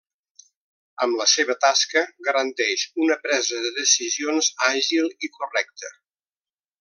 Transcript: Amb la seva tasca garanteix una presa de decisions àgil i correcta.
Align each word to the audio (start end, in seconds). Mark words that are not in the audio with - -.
Amb 1.05 1.19
la 1.19 1.27
seva 1.33 1.55
tasca 1.65 2.01
garanteix 2.29 2.85
una 3.07 3.19
presa 3.27 3.61
de 3.69 3.73
decisions 3.79 4.49
àgil 4.73 5.13
i 5.29 5.35
correcta. 5.41 5.93